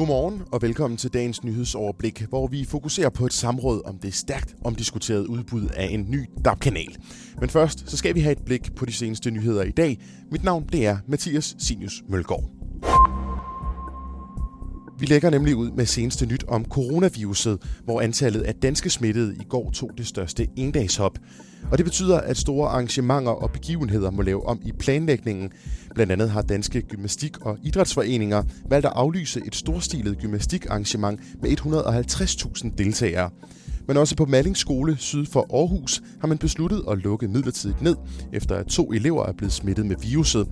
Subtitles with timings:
[0.00, 4.54] Godmorgen og velkommen til dagens nyhedsoverblik, hvor vi fokuserer på et samråd om det stærkt
[4.64, 6.96] omdiskuterede udbud af en ny DAB-kanal.
[7.40, 9.98] Men først så skal vi have et blik på de seneste nyheder i dag.
[10.30, 12.59] Mit navn det er Mathias Sinius Mølgaard.
[15.00, 19.44] Vi lægger nemlig ud med seneste nyt om coronaviruset, hvor antallet af danske smittede i
[19.48, 21.18] går tog det største endagshop.
[21.70, 25.50] Og det betyder, at store arrangementer og begivenheder må lave om i planlægningen.
[25.94, 32.70] Blandt andet har danske gymnastik- og idrætsforeninger valgt at aflyse et storstilet gymnastikarrangement med 150.000
[32.78, 33.30] deltagere.
[33.90, 37.96] Men også på Malling Skole syd for Aarhus har man besluttet at lukke midlertidigt ned,
[38.32, 40.44] efter at to elever er blevet smittet med viruset.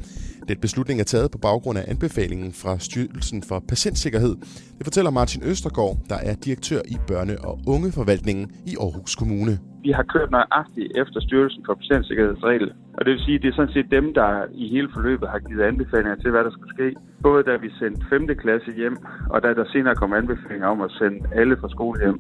[0.49, 4.35] Den beslutning er taget på baggrund af anbefalingen fra Styrelsen for Patientsikkerhed.
[4.79, 9.53] Det fortæller Martin Østergaard, der er direktør i Børne- og Ungeforvaltningen i Aarhus Kommune.
[9.87, 12.67] Vi har kørt nøjagtigt efter Styrelsen for Patientsikkerhedsregel.
[12.97, 14.31] Og det vil sige, at det er sådan set dem, der
[14.63, 16.89] i hele forløbet har givet anbefalinger til, hvad der skulle ske.
[17.23, 18.27] Både da vi sendte 5.
[18.45, 18.97] klasse hjem,
[19.33, 22.19] og da der senere kom anbefalinger om at sende alle fra skole hjem.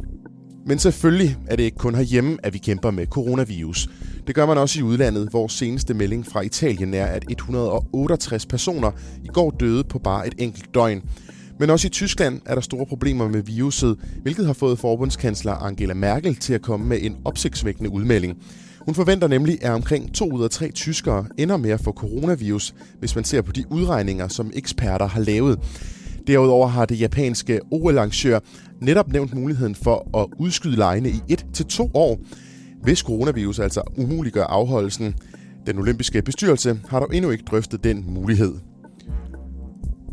[0.68, 3.88] Men selvfølgelig er det ikke kun herhjemme, at vi kæmper med coronavirus.
[4.26, 8.90] Det gør man også i udlandet, hvor seneste melding fra Italien er, at 168 personer
[9.24, 11.02] i går døde på bare et enkelt døgn.
[11.58, 15.94] Men også i Tyskland er der store problemer med viruset, hvilket har fået forbundskansler Angela
[15.94, 18.36] Merkel til at komme med en opsigtsvækkende udmelding.
[18.80, 22.74] Hun forventer nemlig, at omkring 2 ud af 3 tyskere ender med at få coronavirus,
[22.98, 25.58] hvis man ser på de udregninger, som eksperter har lavet.
[26.28, 28.38] Derudover har det japanske OL-arrangør
[28.80, 32.18] netop nævnt muligheden for at udskyde lejene i 1 til to år,
[32.82, 35.14] hvis coronavirus altså umuliggør afholdelsen.
[35.66, 38.54] Den olympiske bestyrelse har dog endnu ikke drøftet den mulighed.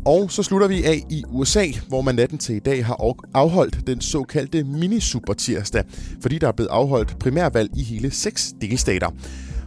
[0.06, 3.86] Og så slutter vi af i USA, hvor man natten til i dag har afholdt
[3.86, 5.84] den såkaldte mini-super-tirsdag,
[6.22, 9.10] fordi der er blevet afholdt primærvalg i hele seks delstater.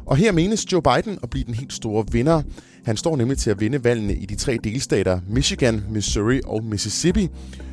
[0.10, 2.42] Og her menes Joe Biden at blive den helt store vinder.
[2.86, 7.28] Han står nemlig til at vinde valgene i de tre delstater Michigan, Missouri og Mississippi.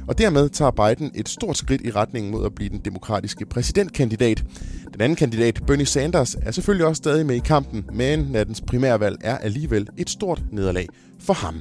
[0.09, 4.45] Og dermed tager Biden et stort skridt i retning mod at blive den demokratiske præsidentkandidat.
[4.93, 9.16] Den anden kandidat, Bernie Sanders, er selvfølgelig også stadig med i kampen, men nattens primærvalg
[9.21, 10.87] er alligevel et stort nederlag
[11.21, 11.61] for ham.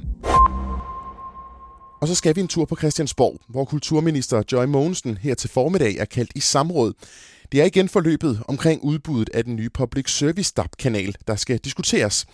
[2.00, 5.96] Og så skal vi en tur på Christiansborg, hvor kulturminister Joy Mogensen her til formiddag
[5.96, 6.92] er kaldt i samråd.
[7.52, 12.26] Det er igen forløbet omkring udbuddet af den nye public service DAB-kanal, der skal diskuteres.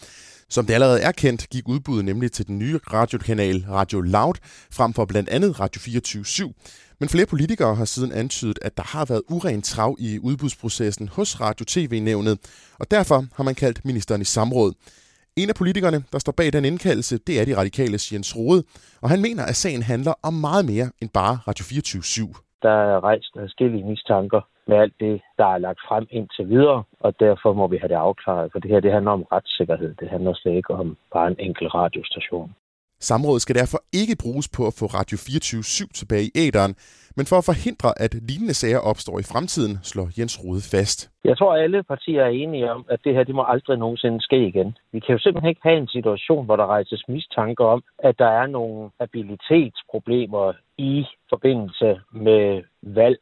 [0.49, 4.35] Som det allerede er kendt, gik udbuddet nemlig til den nye radiokanal Radio Loud,
[4.73, 6.53] frem for blandt andet Radio 24 /7.
[7.01, 11.41] Men flere politikere har siden antydet, at der har været uren trav i udbudsprocessen hos
[11.41, 12.39] Radio TV-nævnet,
[12.79, 14.73] og derfor har man kaldt ministeren i samråd.
[15.37, 18.63] En af politikerne, der står bag den indkaldelse, det er de radikale Jens Rode,
[19.01, 22.59] og han mener, at sagen handler om meget mere end bare Radio 24 /7.
[22.63, 27.15] Der er rejst forskellige mistanker med alt det, der er lagt frem indtil videre, og
[27.21, 29.95] derfor må vi have det afklaret, for det her det handler om retssikkerhed.
[29.95, 32.55] Det handler slet ikke om bare en enkelt radiostation.
[33.01, 36.75] Samrådet skal derfor ikke bruges på at få Radio 24-7 tilbage i æderen,
[37.17, 41.11] men for at forhindre, at lignende sager opstår i fremtiden, slår Jens Rode fast.
[41.25, 44.21] Jeg tror, at alle partier er enige om, at det her det må aldrig nogensinde
[44.23, 44.77] ske igen.
[44.93, 48.31] Vi kan jo simpelthen ikke have en situation, hvor der rejses mistanke om, at der
[48.41, 53.19] er nogle abilitetsproblemer i forbindelse med valg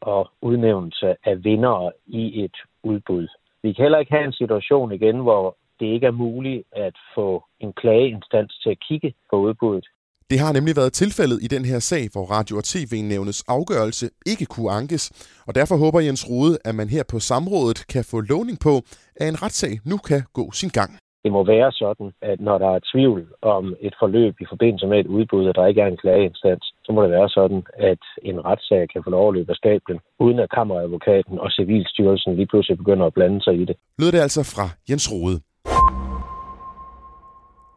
[0.00, 3.28] og udnævnelse af vindere i et udbud.
[3.62, 7.44] Vi kan heller ikke have en situation igen, hvor det ikke er muligt at få
[7.60, 9.86] en klageinstans til at kigge på udbuddet.
[10.30, 14.46] Det har nemlig været tilfældet i den her sag, hvor Radio- og TV-nævnets afgørelse ikke
[14.46, 15.04] kunne ankes,
[15.46, 18.74] og derfor håber Jens Rode, at man her på samrådet kan få lovning på,
[19.20, 20.90] at en retssag nu kan gå sin gang.
[21.24, 24.98] Det må være sådan, at når der er tvivl om et forløb i forbindelse med
[25.00, 28.38] et udbud, og der ikke er en klageinstans, så må det være sådan, at en
[28.48, 32.78] retssag kan få lov at løbe af stablen, uden at kammeradvokaten og civilstyrelsen lige pludselig
[32.78, 33.76] begynder at blande sig i det.
[33.98, 35.36] Lød det altså fra Jens Rode.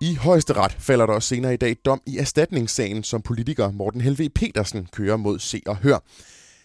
[0.08, 4.30] I højesteret falder der også senere i dag dom i erstatningssagen, som politiker Morten Helve
[4.40, 6.00] Petersen kører mod Se og Hør.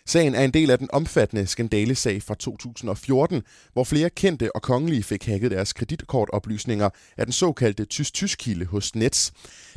[0.06, 5.02] Sagen er en del af den omfattende skandalesag fra 2014, hvor flere kendte og kongelige
[5.02, 9.32] fik hacket deres kreditkortoplysninger af den såkaldte tysk-tysk-kilde hos Nets.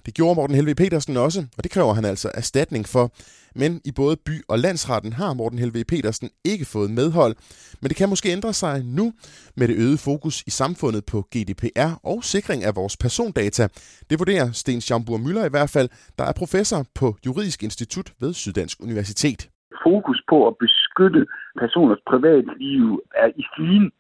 [0.06, 3.14] Det gjorde Morten Helve Petersen også, og det kræver han altså erstatning for.
[3.56, 7.36] Men i både by- og landsretten har Morten Helve Petersen ikke fået medhold.
[7.82, 9.14] Men det kan måske ændre sig nu
[9.56, 13.68] med det øgede fokus i samfundet på GDPR og sikring af vores persondata.
[14.10, 18.34] Det vurderer Sten Schambur Møller i hvert fald, der er professor på Juridisk Institut ved
[18.34, 19.50] Syddansk Universitet
[19.88, 21.22] fokus på at beskytte
[21.62, 22.84] personers privatliv
[23.24, 23.92] er i stigen.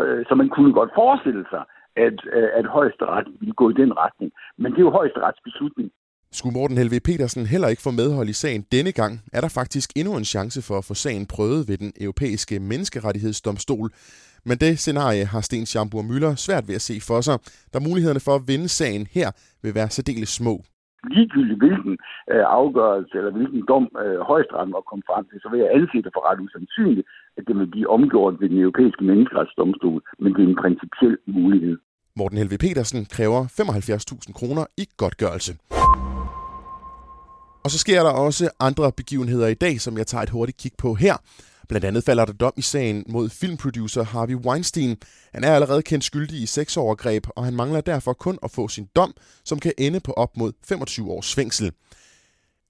[0.00, 1.64] Øh, så man kunne godt forestille sig,
[2.06, 4.32] at, øh, at højesteret ville gå i den retning.
[4.58, 5.90] Men det er jo højesterets beslutning.
[6.32, 9.90] Skulle Morten Helve Petersen heller ikke få medhold i sagen denne gang, er der faktisk
[9.96, 13.90] endnu en chance for at få sagen prøvet ved den europæiske menneskerettighedsdomstol.
[14.44, 17.38] Men det scenarie har Sten Schambur Møller svært ved at se for sig,
[17.74, 19.30] da mulighederne for at vinde sagen her
[19.62, 20.62] vil være særdeles små
[21.10, 21.94] ligegyldigt hvilken
[22.32, 25.98] øh, afgørelse eller hvilken dom øh, højestretten var kommet frem til, så vil jeg anse
[26.04, 27.06] det for ret usandsynligt,
[27.38, 31.76] at det vil blive omgjort ved den europæiske menneskeretsdomstol, men det er en principiel mulighed.
[32.16, 35.52] Morten Helve Petersen kræver 75.000 kroner i godtgørelse.
[37.64, 40.72] Og så sker der også andre begivenheder i dag, som jeg tager et hurtigt kig
[40.78, 41.16] på her.
[41.68, 44.96] Blandt andet falder der dom i sagen mod filmproducer Harvey Weinstein.
[45.34, 48.88] Han er allerede kendt skyldig i sexovergreb, og han mangler derfor kun at få sin
[48.96, 49.14] dom,
[49.44, 51.72] som kan ende på op mod 25 års fængsel.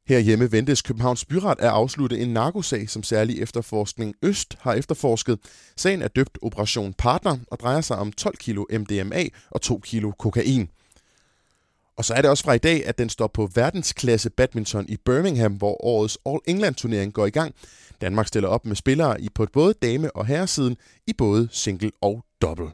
[0.06, 5.38] Herhjemme ventes Københavns Byret at afslutte en narkosag, som særlig efterforskning Øst har efterforsket.
[5.76, 10.10] Sagen er døbt Operation Partner og drejer sig om 12 kilo MDMA og 2 kilo
[10.18, 10.68] kokain.
[11.98, 14.96] Og så er det også fra i dag, at den står på verdensklasse badminton i
[15.04, 17.54] Birmingham, hvor årets All England-turnering går i gang.
[18.00, 22.24] Danmark stiller op med spillere i på både dame- og herresiden i både single og
[22.42, 22.66] double.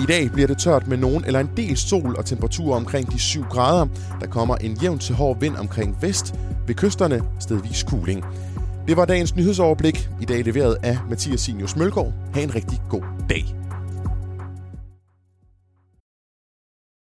[0.00, 3.18] I dag bliver det tørt med nogen eller en del sol og temperaturer omkring de
[3.18, 3.86] 7 grader.
[4.20, 6.34] Der kommer en jævn til hård vind omkring vest.
[6.66, 8.24] Ved kysterne stedvis kuling.
[8.88, 10.08] Det var dagens nyhedsoverblik.
[10.20, 12.12] I dag leveret af Mathias Sinius Mølgaard.
[12.34, 13.63] Ha' en rigtig god dag.